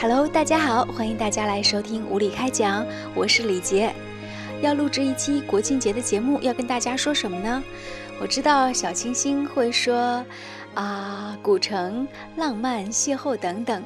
[0.00, 2.84] Hello，大家好，欢迎大家来收听无理开讲，
[3.14, 3.94] 我是李杰。
[4.60, 7.62] 要录制一期国庆节的节目，要跟大家说什么呢？
[8.20, 10.22] 我知道小清新会说
[10.74, 12.06] 啊，古城、
[12.36, 13.82] 浪漫、邂逅等等。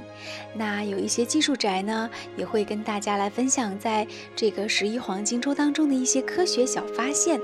[0.55, 7.39] 那有一些技术宅呢，也会跟大家来分享在这个十一黄金周当中的一些科学小发现。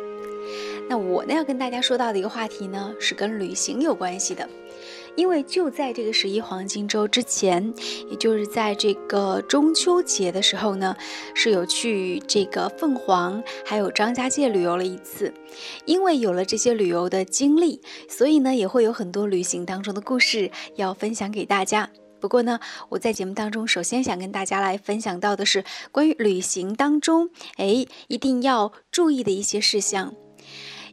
[0.88, 4.48] 那我呢，要跟大家说到的一个话题呢，是跟旅行有关系的。
[5.16, 7.72] 因为就在这个十一黄金周之前，
[8.10, 10.96] 也就是在这个中秋节的时候呢，
[11.34, 15.32] 是有去这个凤凰还有张家界旅游了一次。
[15.84, 21.88] 因为有了这些旅游的经历，所以呢，也会有很多旅行当中的故事要分享给大家。
[22.20, 25.62] 不过呢，我在节目当中首先想跟大家来分享到的是
[25.92, 30.14] 关于旅行当中，哎，一定要注意的一些事项。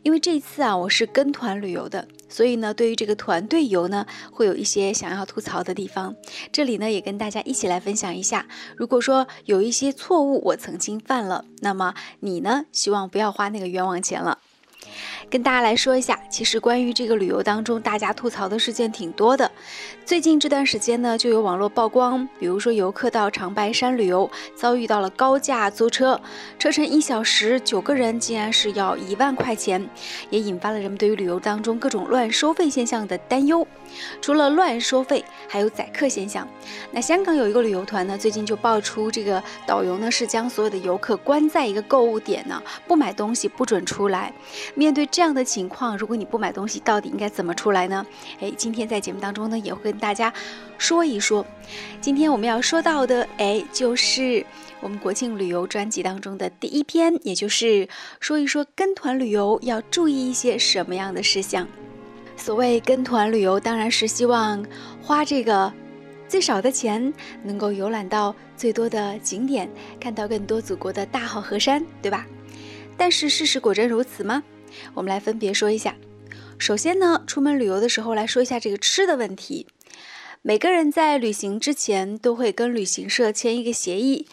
[0.03, 6.15] 因为这次啊，我是跟团旅游的，所以呢，对于这个团队游呢，会有一些想要吐槽的地方。
[6.51, 8.47] 这里呢，也跟大家一起来分享一下。
[8.75, 14.39] 如果说有一些错误我曾经犯了，那么你呢，希望不要花那个冤枉钱了。
[15.31, 19.49] 跟大家来说一下，其实关于这个旅游当中，大家吐槽的事件挺多的。
[20.05, 26.19] 最近这段时间呢，就有网络曝光，比如说游客到长白山旅游，遭遇到了高价租车，
[26.59, 29.89] 车程一小时，九个人竟然是要一万块钱，
[30.29, 33.65] 也引发了人们对于旅游当中各种乱收费现象的担忧。
[34.21, 36.45] 除了乱收费，还有宰客现象。
[36.91, 44.33] 那香港有一个旅游团呢，最近就爆出这个导游呢是将所有的游客关在一个购物点呢，不买东西不准出来。
[44.75, 48.03] 面对这这样的情况，如果你不买东西，到底应该怎么出来呢？
[48.39, 50.33] 哎，今天在节目当中呢，也会跟大家
[50.79, 51.45] 说一说。
[52.01, 54.43] 今天我们要说到的，哎，就是
[54.81, 57.87] 我们国庆旅游专辑当中的第一篇，也就是
[58.19, 61.67] 说一说跟团旅游要注意一些什么样的事项。
[62.35, 64.65] 所谓跟团旅游，当然是希望
[65.03, 65.71] 花这个
[66.27, 67.13] 最少的钱，
[67.43, 69.69] 能够游览到最多的景点，
[69.99, 72.25] 看到更多祖国的大好河山，对吧？
[72.97, 74.41] 但是事实果真如此吗？
[74.93, 75.95] 我们来分别说一下。
[76.57, 79.67] 首先呢，出门旅游的时候来说一下这个吃的问题。
[80.43, 84.25] 每个人在旅行之前都会跟旅行社签一个协议，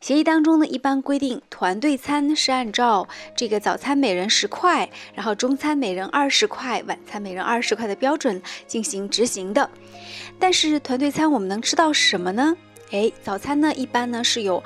[0.00, 9.68] 协议当中呢，一般规定团队餐是按照这个早餐每人十块，然后中餐每人二十块，晚餐每人二十块的标准进行执行的。
[10.38, 12.56] 但是团队餐我们能吃到什么呢？
[12.92, 14.62] 哎，早餐呢一般呢是有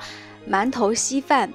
[0.47, 1.51] 馒头、稀饭。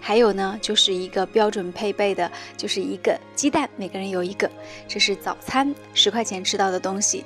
[0.00, 4.50] 还有呢，就是一个标准配备的，就是一个鸡蛋，每个人有一个，
[4.86, 7.24] 这是早餐十块钱吃到的东西。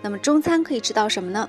[0.00, 1.48] 那么中餐可以吃到什么呢？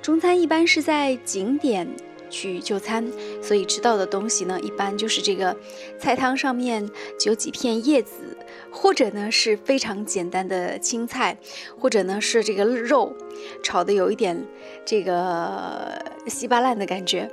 [0.00, 1.88] 中餐一般是在景点
[2.28, 3.10] 去就餐，
[3.42, 5.56] 所以吃到的东西呢，一般就是这个
[5.98, 6.88] 菜汤上面
[7.26, 8.36] 有几片叶子，
[8.70, 11.36] 或者呢是非常简单的青菜，
[11.78, 13.16] 或者呢是这个肉
[13.64, 14.46] 炒的有一点
[14.84, 17.28] 这个稀巴烂的感觉。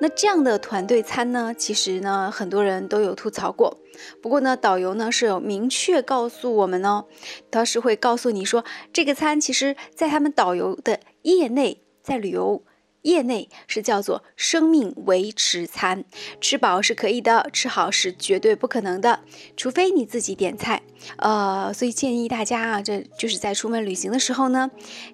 [0.00, 3.78] 那这样的团队餐呢，其实呢，很多人都有吐槽过。
[4.20, 7.04] 不过呢，导游呢是有明确告诉我们呢，
[7.50, 12.62] 他是会告诉你说，这个餐其实在他们导游的业内，在旅游。
[13.04, 16.04] 业内是叫做生命维持餐，
[16.40, 19.20] 吃饱是可以的，吃好是绝对不可能的，
[19.56, 20.82] 除非你自己点菜。
[21.16, 24.70] 呃，所以建议大家啊，这就是在出门旅行的时候呢，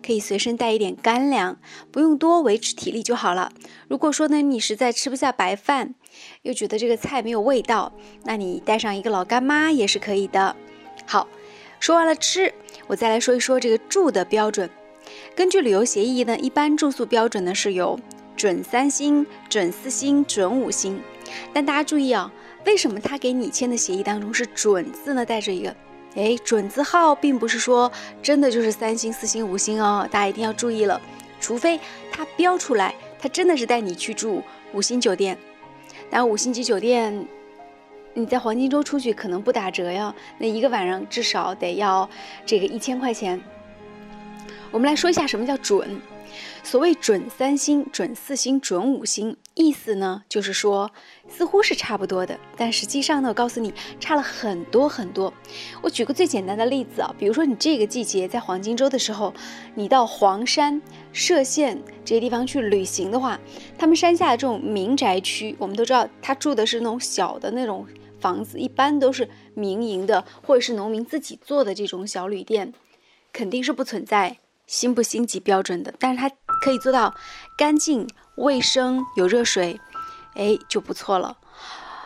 [0.06, 1.58] 可以随身带一点干粮，
[1.90, 3.52] 不用多，维持体力就好了。
[3.88, 5.96] 如果说呢，你实在吃不下白饭，
[6.42, 10.54] 又觉得这个菜没有味道，那你带上一个老干妈也是可以的。
[11.06, 11.26] 好，
[11.80, 12.54] 说完了吃，
[12.86, 14.70] 我再来说一说这个住的标准。
[15.40, 17.98] 根据旅游协议呢，一般住宿标准呢是有
[18.36, 21.00] 准三星、准四星、准五星。
[21.50, 22.30] 但大家注意啊，
[22.66, 25.24] 为什么他给你签的协议当中是准字呢？
[25.24, 25.74] 带着一个，
[26.14, 27.90] 哎，准字号，并不是说
[28.22, 30.06] 真的就是三星、四星、五星哦。
[30.10, 31.00] 大家一定要注意了，
[31.40, 31.80] 除非
[32.12, 34.42] 他标出来，他真的是带你去住
[34.74, 35.38] 五星酒店。
[36.10, 37.26] 但五星级酒店，
[38.12, 42.06] 你在黄金周出去可能不打折呀，那一个晚上至少得要
[42.44, 43.40] 这个一千块钱。
[44.72, 46.00] 我们来说一下什么叫准。
[46.62, 50.88] 所谓准三星、准四星、准五星，意思呢就是说
[51.28, 55.32] 似乎是差不多的，但实际上呢，我告诉你差了很多很多。
[55.82, 59.34] 我举个最简单的例子啊，比如说你这个季节在黄金周的时候，
[59.74, 60.80] 你到黄山、
[61.12, 63.40] 歙县这些地方去旅行的话，
[63.76, 67.84] 他们山下的这种民宅区，我们都知道他住的是那种小的那种
[68.20, 72.72] 房子，一般都是民营的或者是农民自己做的这种小旅店，
[73.32, 74.36] 肯定是不存在。
[74.70, 76.30] 星不星级标准的，但是它
[76.62, 77.12] 可以做到
[77.58, 79.80] 干净、卫生、有热水，
[80.36, 81.36] 哎，就不错了。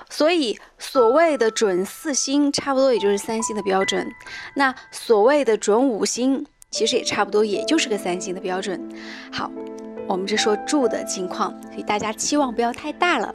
[0.08, 4.10] 所以所谓的准四星，差不多也就是三星的标准。
[4.56, 8.80] 那所谓的准五星，其实也差不多，也就是个三星的标准。
[9.30, 9.50] 好，
[10.08, 13.34] 我们这说住的情况，所以大家期望不要太大了。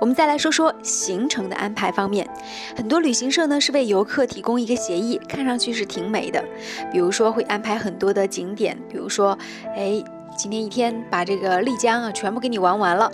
[0.00, 2.28] 我们再来说说行程的安排方面，
[2.76, 6.44] 很多旅行社呢是为游客提供一个协议，看上去是挺美的。
[6.92, 9.38] 比如说会安排很多的景点，比如说，
[9.76, 10.02] 哎，
[10.36, 13.10] 今天一天把这个丽江啊全部给你玩完了，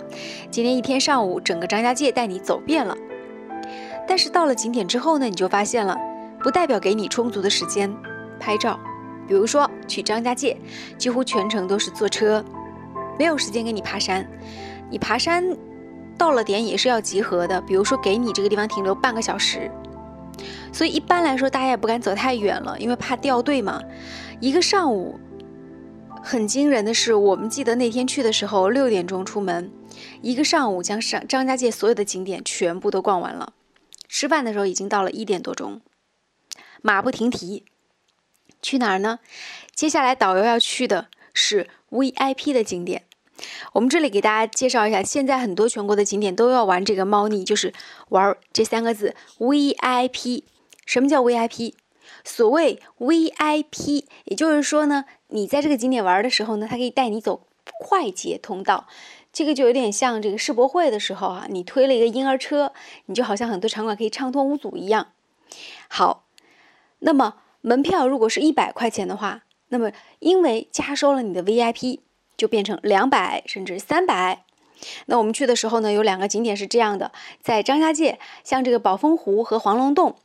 [0.49, 2.97] 今天一天上午整个张家界带你走遍了。
[4.07, 5.95] 但是到了景点之后呢，你就发现了，
[6.39, 7.93] 不代表给你充足的时间
[8.39, 8.77] 拍照。
[9.27, 10.57] 比如说去张家界，
[10.97, 12.43] 几乎全程都是坐车，
[13.17, 14.27] 没有时间给你爬山。
[14.89, 15.55] 你爬山。
[16.21, 19.71] 到了点也是要集合的，比如说给你这个地方停留半个小时，
[20.71, 23.81] 所以一般来说大家也不敢走太远了，因为怕掉队嘛。
[24.39, 25.19] 一个上午，
[26.21, 29.71] 很惊人的是，我们记得那天去的时候六点钟出门，
[30.21, 33.53] 一个上午将上张家界所有的景点全部都逛完了。
[34.07, 35.81] 吃饭的时候已经到了一点多钟，
[36.83, 37.65] 马不停蹄，
[38.61, 39.17] 去哪儿呢？
[39.73, 43.05] 接下来导游要去的是 VIP 的景点。
[43.73, 47.73] 我们这里给大家介绍一下，现在很多全国的景点都要玩这个猫腻，就是
[48.09, 50.43] 玩这三个字 VIP。
[50.85, 51.73] 什么叫 VIP？
[52.23, 57.47] 所谓 VIP，也就是说呢，你在这个景点玩的时候呢，它可以带你走
[57.79, 58.87] 快捷通道。
[59.33, 62.73] 这个就有点像这个世博会的时候啊，你推了一个婴儿车，
[63.05, 65.07] 你就好像很多场馆可以畅通无阻一样。
[65.87, 66.25] 好，
[66.99, 71.99] 那么门票如果是一百块钱的话，那么因为加收了你的 VIP。
[72.41, 74.43] 就变成两百甚至三百。
[75.05, 80.15] 那我们去的时候呢，有两个景点是这样的，在张家界，像这个宝峰湖和黄龙洞，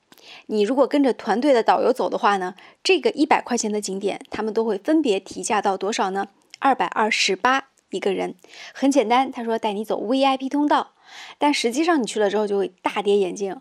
[0.47, 6.29] 你如果跟着团队的导游走的话呢，这个一百块钱的景点，他们都会分别提价到多少呢？
[6.59, 8.35] 二百二十八一个人。
[8.73, 10.93] 很简单，他说带你走 VIP 通道，
[11.37, 13.61] 但实际上你去了之后就会大跌眼镜，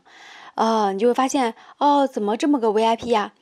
[0.54, 3.34] 啊，你就会发现哦，怎么这么个 VIP 呀？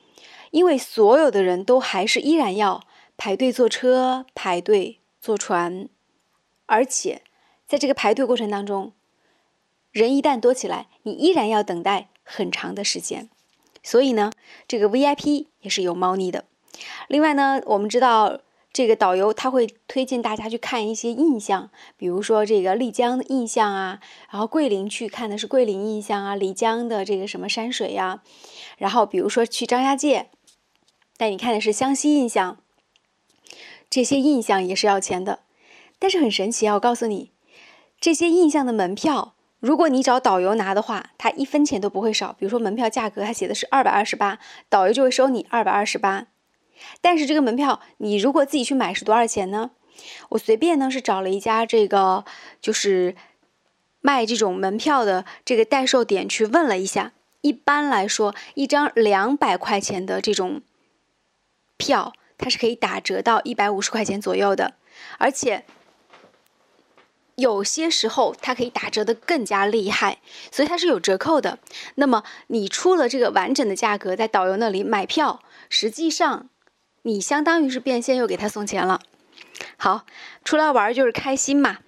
[0.50, 2.80] 因为所有的人都还是依然要
[3.16, 4.98] 排队坐车，排队。
[5.24, 5.88] 坐船，
[6.66, 7.22] 而且
[7.66, 8.92] 在这个排队过程当中，
[9.90, 13.30] 人一旦多起来，你依然要等待很长的时间。
[13.82, 14.30] 所以呢，
[14.68, 16.44] 这个 VIP 也是有猫腻的。
[17.08, 18.38] 另外呢，我们知道
[18.70, 24.00] 这个导游他会推荐大家去看一些印象，比如说这个丽江的印象啊，
[24.30, 28.22] 然后桂林去看的是桂林印象啊，丽江的这个什么山水呀，
[28.76, 30.28] 然后比如说去张家界，
[31.16, 32.58] 带你看的是湘西印象。
[33.94, 35.38] 这些印象也是要钱的，
[36.00, 36.74] 但是很神奇啊！
[36.74, 37.30] 我告诉你，
[38.00, 42.32] 这些印象的门票，如果你找导游拿的话，他一分钱都不会少。
[42.32, 46.26] 比如说门票价格，他写的是二百二十八，导游就会收你二百二十八。
[47.00, 49.70] 但是这个门票，你如果自己去买是多少钱呢？
[50.30, 52.24] 我随便呢是找了一家这个
[52.60, 53.14] 就是
[54.00, 57.12] 卖这种门票的这个代售点去问了一下，
[57.42, 60.62] 一般来说，一张两百块钱的这种
[61.76, 62.12] 票。
[62.44, 64.74] 它是可以打折到一百五十块钱左右的，
[65.16, 65.64] 而且
[67.36, 70.18] 有些时候它可以打折的更加厉害，
[70.52, 71.58] 所以它是有折扣的。
[71.94, 76.50] 那么你出了这个完整的价格，在导游那里买票，实际上
[77.00, 79.00] 你相当于是变现又给他送钱了。
[79.78, 80.04] 好，
[80.44, 81.78] 出来玩就是开心嘛，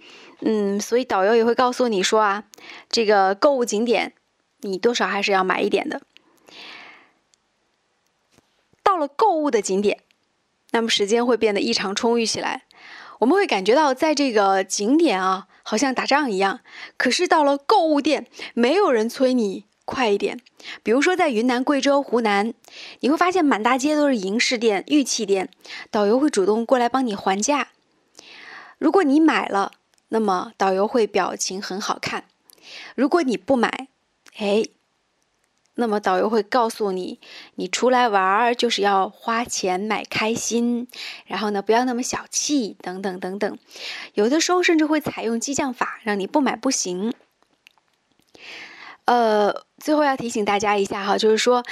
[0.40, 2.44] 嗯，所以导游也会告诉你说啊，
[2.88, 4.14] 这个购物景点
[4.60, 6.00] 你多少还是要买一点的。
[8.82, 10.00] 到了购物的景点。
[10.76, 12.64] 那么时间会变得异常充裕起来，
[13.20, 16.60] 我们会感觉到在这个景点啊，好像打仗一样。
[16.98, 20.38] 可是到了购物店，没有人催你快一点。
[20.82, 22.52] 比如说在云南、贵州、湖南，
[23.00, 25.48] 你会发现满大街都是银饰店、玉器店，
[25.90, 27.68] 导游会主动过来帮你还价。
[28.76, 29.72] 如果你买了，
[30.10, 32.24] 那么导游会表情很好看；
[32.94, 33.88] 如果你不买，
[34.36, 34.66] 哎。
[35.78, 37.20] 那么导游会告诉你，
[37.56, 40.88] 你出来玩儿就是要花钱买开心，
[41.26, 43.58] 然后呢不要那么小气，等等等等。
[44.14, 47.12] 有的时候甚至会采用激将法，让你不买不行。
[49.04, 51.62] 呃，最后要提醒大家一下哈，就是说，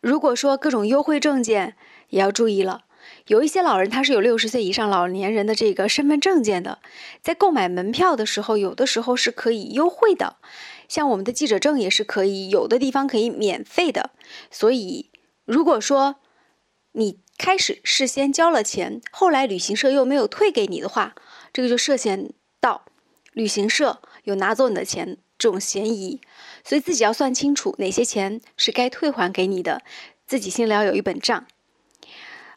[0.00, 1.76] 如果说各种优惠证件
[2.08, 2.82] 也要注意了。
[3.28, 6.78] 有一些老人他是有六十岁以上老年人的这个身份证件的，
[7.22, 10.36] 在购买门票的时候，有的时候是可以优惠的。
[10.88, 14.10] 像我们的记者证也是可以，有的地方可以免费的。
[14.50, 15.10] 所以，
[15.44, 16.16] 如果说
[16.92, 21.14] 你开始事先交了钱，后来旅行社又没有退给你的话，
[21.52, 22.86] 这个就涉嫌到
[23.34, 26.20] 旅行社有拿走你的钱这种嫌疑。
[26.64, 29.82] 所以自己要算清楚哪些钱是该退还给你的，
[30.26, 31.46] 自己心里要有一本账。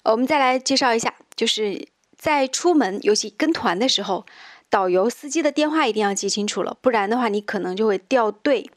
[0.03, 4.25] 我们再来介绍一下，就是在出门，尤其跟团的时候。
[4.71, 8.71] 导游、司机的电话一定要记清楚了，不然的话你可能就会掉队。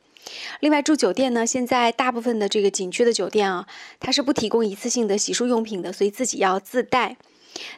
[0.60, 3.66] 另外住酒店呢，现在大部分的这个景区的酒店啊，
[4.00, 7.16] 它是不提供一次性的洗漱用品的，所以自己要自带。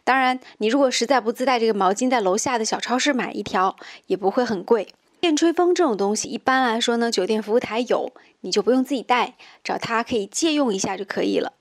[0.04, 4.88] 当然，你如果实在不自带这个毛巾，在楼下的小超市买一条也不会很贵。
[5.20, 11.52] 电吹风这种东西，一般来说呢，酒店服务台有，你就不用自己带，找他可以借用一下就可以了。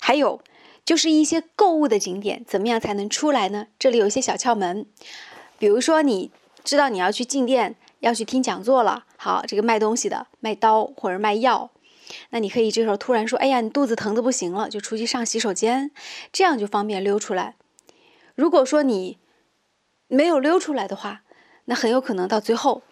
[0.00, 0.42] 还有
[0.84, 3.66] 就是一些购物的景点，怎么样才能出来呢？
[3.78, 4.86] 这里有一些小窍门，
[5.62, 6.32] 比如说你
[6.64, 11.70] 知道你要去进店，要去听讲座了，好，这个卖东西的卖刀或者卖药。
[12.30, 15.92] 那你可以这时候突然说：“哎呀，你肚子疼的不行了，就出去上洗手间，
[16.32, 17.54] 这样就方便溜出来。”
[18.34, 19.18] 如果说你
[20.08, 21.22] 没有溜出来的话，
[21.66, 22.82] 那很有可能到最后，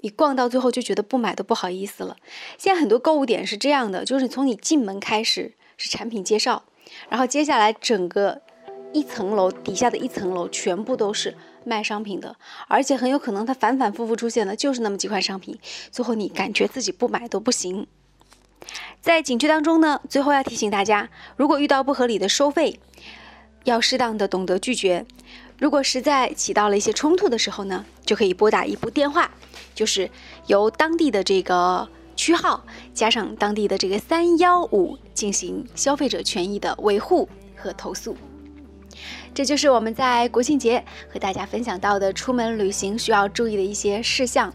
[0.00, 2.16] 你逛到最后就觉得不买都不好意思了。
[2.58, 6.64] 现在很多购物点是这样的，就是从你进门开始是产品介绍，
[7.08, 8.42] 然后接下来整个
[8.92, 12.36] 一层楼底下的一层楼全部都是卖商品的，
[12.68, 15.58] 而且很有可能它反反复复出现的就是那么几款商品，
[15.90, 17.86] 最后你感觉自己不买都不行。
[19.00, 22.80] 在景区当中呢，最后要提醒大家，如果遇到不合理的收费，
[23.64, 25.04] 要适当的懂得拒绝。
[25.58, 29.30] 如果实在起到了一些冲突的时候呢，就可以拨打一部电话，
[29.74, 30.10] 就是
[30.46, 38.16] 由当地的这个区号加上当地的这个三幺五进行消费者权益的维护和投诉。
[39.34, 44.52] 这就是我们在国庆节和大家分享到的出门旅行需要注意的一些事项。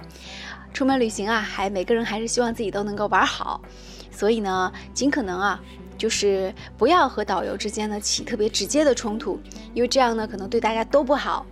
[0.74, 3.62] 出门旅行啊，还每个人还是希望自己都能够玩好，
[4.10, 5.62] 所以呢，尽可能啊，
[6.02, 9.40] 就是不要和导游之间呢起特别直接的冲突，
[9.72, 11.46] 因为这样呢可能对大家都不好。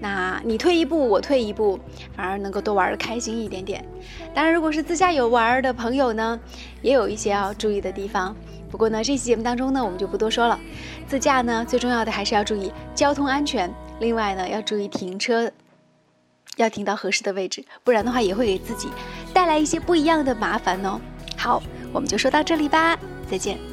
[0.00, 1.78] 那你退一步，我退一步，
[2.16, 3.84] 反而能够多玩的开心一点点。
[4.34, 6.40] 当然，如果是自驾游玩的朋友呢，
[6.80, 8.34] 也有一些要注意的地方。
[8.68, 10.58] 不过呢，这期节目当中呢，我们就不多说了。
[11.06, 15.48] 自驾呢，最重要的还是要注意交通安全，另外呢，要注意停车。
[16.56, 18.88] 要停到合适的位置，不然的话也会给自己
[19.32, 21.00] 带来一些不一样的麻烦哦。
[21.34, 21.62] 好，
[21.94, 22.98] 我们就说到这里吧，
[23.30, 23.71] 再见。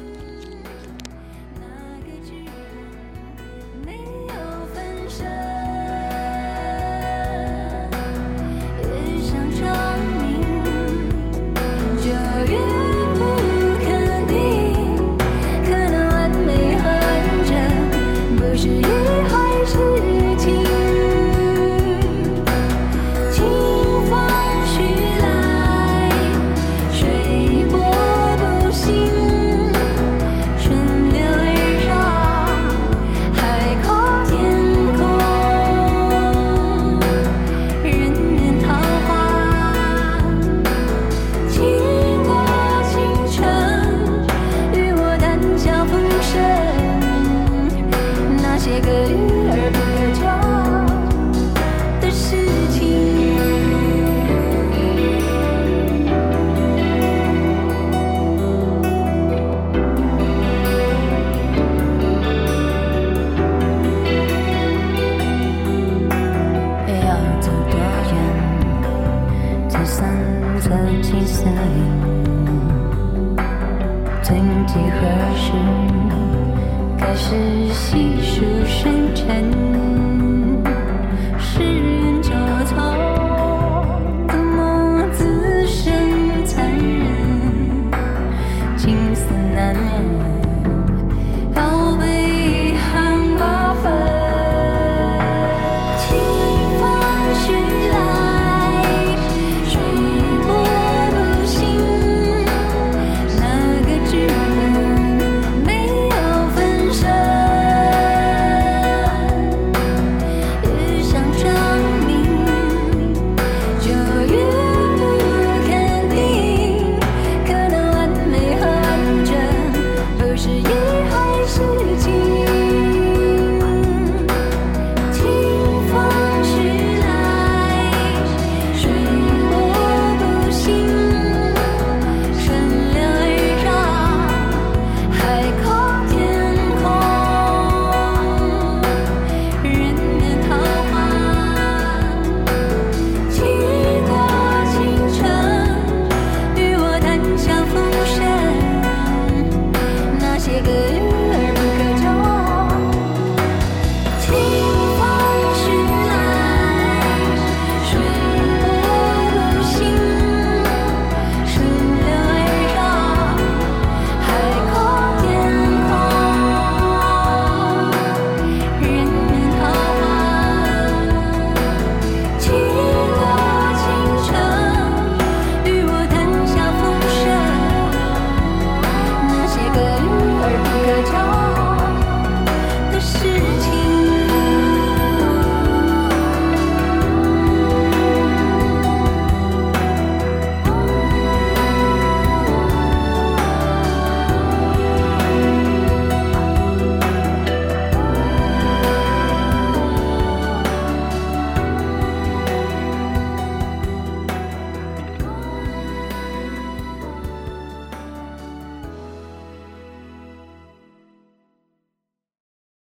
[70.70, 71.44] 的景色，
[74.22, 75.00] 曾几何
[75.36, 75.50] 时
[76.96, 77.34] 开始
[77.72, 79.50] 细数深沉。